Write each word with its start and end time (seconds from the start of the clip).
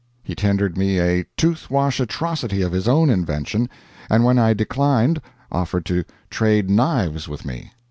He 0.23 0.33
tendered 0.33 0.79
me 0.79 0.99
a 0.99 1.25
tooth 1.37 1.69
wash 1.69 1.99
atrocity 1.99 2.63
of 2.63 2.71
his 2.71 2.87
own 2.87 3.11
invention, 3.11 3.69
and 4.09 4.23
when 4.25 4.39
I 4.39 4.55
declined 4.55 5.21
offered 5.51 5.85
to 5.85 6.05
trade 6.31 6.71
knives 6.71 7.27
with 7.27 7.45
me. 7.45 7.71